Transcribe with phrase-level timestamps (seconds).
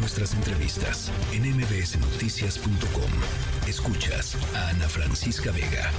[0.00, 3.10] nuestras entrevistas en mbsnoticias.com.
[3.68, 5.90] Escuchas a Ana Francisca Vega.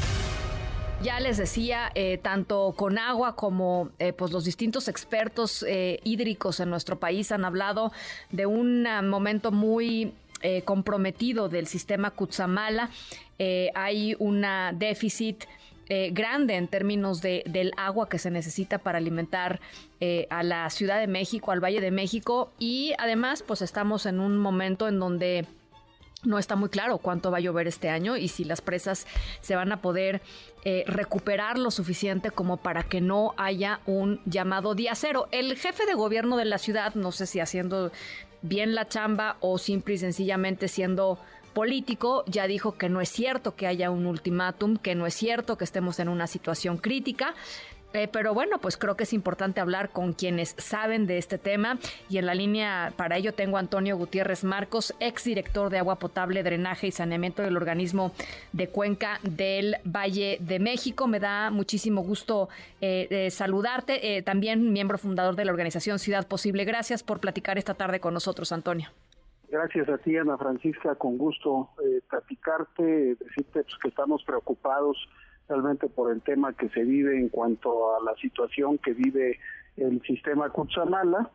[1.03, 6.59] Ya les decía, eh, tanto con agua como eh, pues los distintos expertos eh, hídricos
[6.59, 7.91] en nuestro país han hablado
[8.31, 10.13] de un momento muy
[10.65, 12.89] comprometido del sistema Kutsamala.
[13.75, 14.43] hay un
[14.73, 15.45] déficit
[16.11, 19.59] grande en términos de, del agua que se necesita para alimentar
[20.29, 24.37] a la Ciudad de México, al Valle de México y además pues estamos en un
[24.37, 25.45] momento en donde
[26.23, 29.07] no está muy claro cuánto va a llover este año y si las presas
[29.41, 30.21] se van a poder
[30.63, 35.27] eh, recuperar lo suficiente como para que no haya un llamado día cero.
[35.31, 37.91] El jefe de gobierno de la ciudad, no sé si haciendo
[38.43, 41.19] bien la chamba o simple y sencillamente siendo
[41.53, 45.57] político, ya dijo que no es cierto que haya un ultimátum, que no es cierto
[45.57, 47.33] que estemos en una situación crítica.
[47.93, 51.77] Eh, pero bueno, pues creo que es importante hablar con quienes saben de este tema
[52.09, 56.41] y en la línea para ello tengo a Antonio Gutiérrez Marcos, exdirector de agua potable,
[56.43, 58.13] drenaje y saneamiento del organismo
[58.53, 61.07] de Cuenca del Valle de México.
[61.07, 62.47] Me da muchísimo gusto
[62.79, 66.63] eh, saludarte, eh, también miembro fundador de la organización Ciudad Posible.
[66.63, 68.89] Gracias por platicar esta tarde con nosotros, Antonio.
[69.51, 71.69] Gracias a ti, Ana Francisca, con gusto
[72.09, 74.97] platicarte, decirte pues, que estamos preocupados
[75.51, 79.37] realmente por el tema que se vive en cuanto a la situación que vive
[79.75, 81.29] el sistema Cutzamala,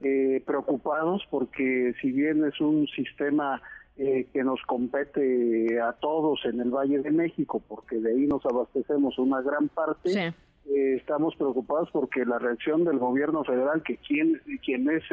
[0.00, 3.60] eh, preocupados porque si bien es un sistema
[3.96, 8.46] eh, que nos compete a todos en el Valle de México, porque de ahí nos
[8.46, 10.34] abastecemos una gran parte,
[10.68, 15.04] eh, estamos preocupados porque la reacción del gobierno federal, que quien, quien es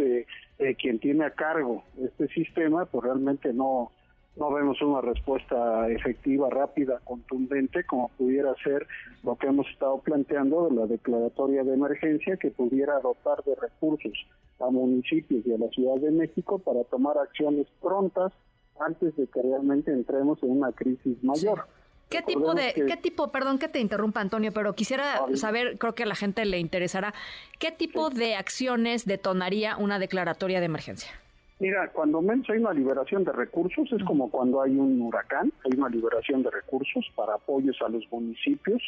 [0.77, 3.91] quien tiene a cargo este sistema, pues realmente no
[4.35, 8.85] no vemos una respuesta efectiva, rápida, contundente, como pudiera ser
[9.23, 14.13] lo que hemos estado planteando de la declaratoria de emergencia, que pudiera dotar de recursos
[14.59, 18.33] a municipios y a la Ciudad de México para tomar acciones prontas
[18.79, 21.65] antes de que realmente entremos en una crisis mayor.
[22.09, 26.03] ¿Qué tipo de, qué tipo, perdón que te interrumpa Antonio, pero quisiera saber, creo que
[26.03, 27.13] a la gente le interesará,
[27.59, 31.11] ¿qué tipo de acciones detonaría una declaratoria de emergencia?
[31.59, 35.77] Mira, cuando menos hay una liberación de recursos, es como cuando hay un huracán, hay
[35.77, 38.81] una liberación de recursos para apoyos a los municipios,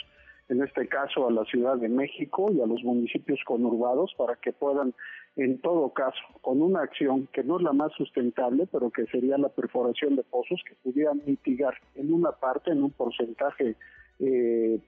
[0.49, 4.53] en este caso a la Ciudad de México y a los municipios conurbados, para que
[4.53, 4.93] puedan,
[5.35, 9.37] en todo caso, con una acción que no es la más sustentable, pero que sería
[9.37, 13.75] la perforación de pozos, que pudieran mitigar en una parte, en un porcentaje
[14.19, 14.79] eh,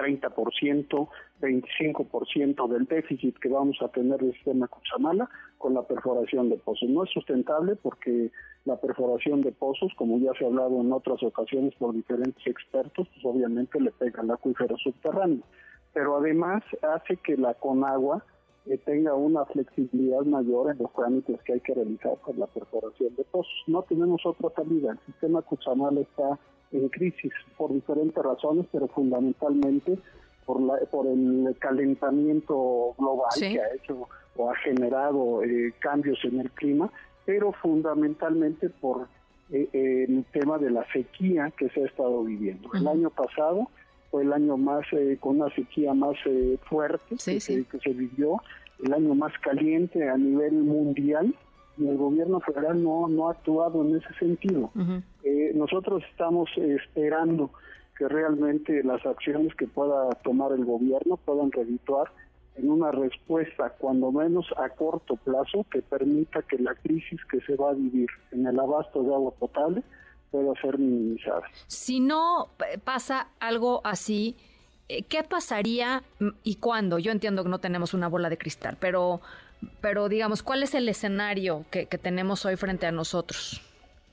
[0.00, 1.08] 30%,
[1.40, 5.28] 25% del déficit que vamos a tener del sistema Cuchamala
[5.58, 6.88] con la perforación de pozos.
[6.88, 8.30] No es sustentable porque
[8.64, 13.08] la perforación de pozos, como ya se ha hablado en otras ocasiones por diferentes expertos,
[13.12, 15.42] pues obviamente le pega al acuífero subterráneo.
[15.92, 18.24] Pero además hace que la Conagua
[18.66, 23.14] eh, tenga una flexibilidad mayor en los trámites que hay que realizar con la perforación
[23.16, 23.52] de pozos.
[23.66, 24.92] No tenemos otra salida.
[24.92, 26.38] El sistema Cuchamala está
[26.72, 29.98] en crisis por diferentes razones, pero fundamentalmente
[30.44, 36.40] por, la, por el calentamiento global que ha hecho o ha generado eh, cambios en
[36.40, 36.90] el clima,
[37.24, 39.08] pero fundamentalmente por
[39.52, 42.68] eh, el tema de la sequía que se ha estado viviendo.
[42.74, 43.68] El año pasado
[44.10, 46.16] fue el año más eh, con una sequía más
[46.68, 48.40] fuerte que, que se vivió,
[48.82, 51.34] el año más caliente a nivel mundial
[51.78, 54.70] y el gobierno federal no, no ha actuado en ese sentido.
[55.22, 57.50] Eh, nosotros estamos esperando
[57.96, 62.10] que realmente las acciones que pueda tomar el gobierno puedan redituar
[62.56, 67.56] en una respuesta, cuando menos a corto plazo, que permita que la crisis que se
[67.56, 69.82] va a vivir en el abasto de agua potable
[70.30, 71.42] pueda ser minimizada.
[71.66, 72.48] Si no
[72.84, 74.36] pasa algo así,
[74.88, 76.02] eh, ¿qué pasaría
[76.42, 76.98] y cuándo?
[76.98, 79.20] Yo entiendo que no tenemos una bola de cristal, pero
[79.80, 83.60] pero digamos, ¿cuál es el escenario que, tenemos hoy frente a nosotros?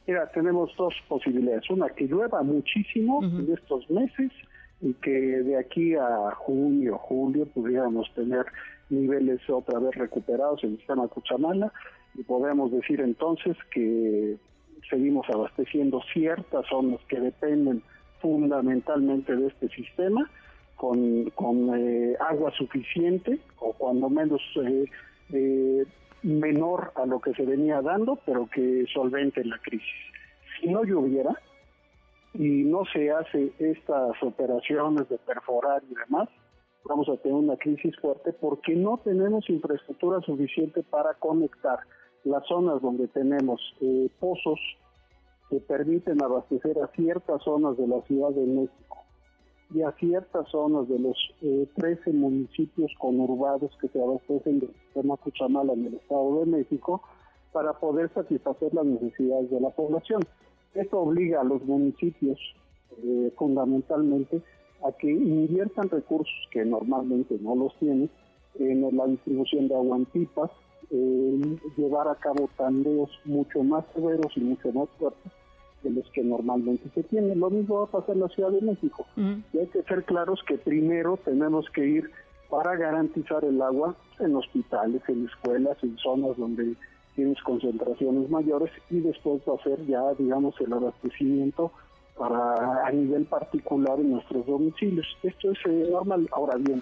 [0.05, 1.69] Mira, tenemos dos posibilidades.
[1.69, 4.31] Una, que llueva muchísimo en estos meses
[4.81, 8.45] y que de aquí a junio, julio pudiéramos tener
[8.89, 11.73] niveles otra vez recuperados en el sistema Cuchamala
[12.15, 14.37] y podemos decir entonces que
[14.89, 17.83] seguimos abasteciendo ciertas zonas que dependen
[18.21, 20.29] fundamentalmente de este sistema
[20.75, 24.85] con, con eh, agua suficiente o cuando menos eh,
[25.33, 25.85] eh,
[26.23, 29.87] menor a lo que se venía dando, pero que solvente la crisis.
[30.59, 31.35] Si no lloviera
[32.33, 36.29] y no se hace estas operaciones de perforar y demás,
[36.85, 41.79] vamos a tener una crisis fuerte porque no tenemos infraestructura suficiente para conectar
[42.27, 44.59] las zonas donde tenemos eh, pozos
[45.49, 48.97] que permiten abastecer a ciertas zonas de la Ciudad de México
[49.73, 51.17] y a ciertas zonas de los
[51.75, 57.01] 13 eh, municipios conurbados que se abastecen del sistema Cuchamala en el Estado de México
[57.51, 60.21] para poder satisfacer las necesidades de la población.
[60.73, 62.39] Esto obliga a los municipios
[63.03, 64.41] eh, fundamentalmente
[64.85, 68.09] a que inviertan recursos que normalmente no los tienen
[68.59, 70.51] en la distribución de agua en pipas,
[70.89, 75.31] llevar a cabo tandeos mucho más severos y mucho más fuertes
[75.83, 77.39] de los que normalmente se tienen.
[77.39, 79.05] Lo mismo va a pasar en la Ciudad de México.
[79.15, 82.11] Y hay que ser claros que primero tenemos que ir
[82.49, 86.75] para garantizar el agua en hospitales, en escuelas, en zonas donde
[87.15, 91.71] tienes concentraciones mayores y después va a ser ya, digamos, el abastecimiento
[92.17, 95.05] para a nivel particular en nuestros domicilios.
[95.23, 96.27] Esto es eh, normal.
[96.31, 96.81] Ahora bien,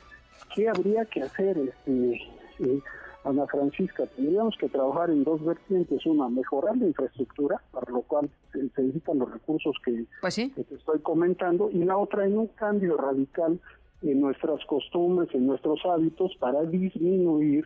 [0.53, 2.21] ¿qué habría que hacer, este,
[2.59, 2.81] eh,
[3.25, 4.05] Ana Francisca?
[4.15, 6.05] Tendríamos que trabajar en dos vertientes.
[6.05, 10.75] Una, mejorar la infraestructura, para lo cual se, necesitan los recursos que, pues que te
[10.75, 13.59] estoy comentando, y la otra, en un cambio radical
[14.01, 17.65] en nuestras costumbres, en nuestros hábitos, para disminuir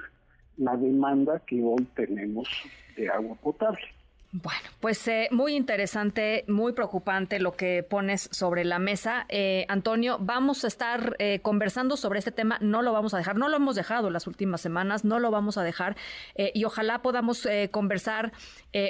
[0.57, 2.47] la demanda que hoy tenemos
[2.95, 3.81] de agua potable.
[4.31, 9.25] Bueno, pues eh, muy interesante, muy preocupante lo que pones sobre la mesa.
[9.27, 13.37] Eh, Antonio, vamos a estar eh, conversando sobre este tema, no lo vamos a dejar,
[13.37, 15.95] no lo hemos dejado las últimas semanas, no lo vamos a dejar
[16.35, 18.31] y ojalá podamos conversar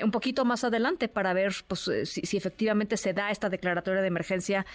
[0.04, 4.66] un poquito más adelante para ver pues, si, efectivamente se da esta declaratoria de emergencia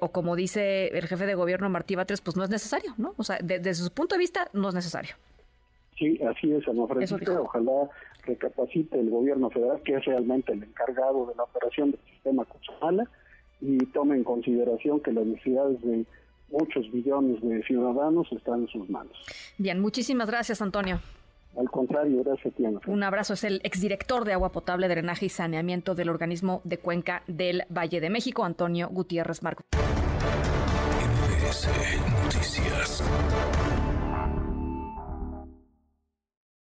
[0.00, 3.14] o como dice el jefe de gobierno Martí Batres, pues no es necesario, ¿no?
[3.16, 5.14] O sea, desde su punto de vista no es necesario.
[5.98, 7.40] Sí, así es, Ana Francisca.
[7.40, 7.90] Ojalá
[8.26, 13.08] recapacite el gobierno federal, que es realmente el encargado de la operación del sistema Cuchamala,
[13.60, 16.04] y tome en consideración que las necesidades de
[16.50, 19.16] muchos millones de ciudadanos están en sus manos.
[19.58, 21.00] Bien, muchísimas gracias, Antonio.
[21.56, 23.32] Al contrario, gracias a Un abrazo.
[23.32, 28.00] Es el exdirector de Agua Potable, Drenaje y Saneamiento del organismo de Cuenca del Valle
[28.00, 29.62] de México, Antonio Gutiérrez Marco.
[32.24, 33.02] Noticias.